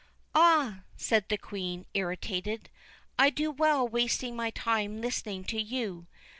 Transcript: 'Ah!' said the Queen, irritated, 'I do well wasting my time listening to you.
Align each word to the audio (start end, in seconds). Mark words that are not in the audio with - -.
'Ah!' 0.33 0.81
said 0.97 1.29
the 1.29 1.37
Queen, 1.37 1.85
irritated, 1.93 2.71
'I 3.19 3.29
do 3.29 3.51
well 3.51 3.87
wasting 3.87 4.35
my 4.35 4.49
time 4.49 4.99
listening 4.99 5.43
to 5.43 5.61
you. 5.61 6.07